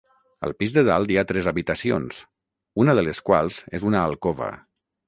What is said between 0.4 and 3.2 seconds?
Al pis de dalt hi ha tres habitacions, una de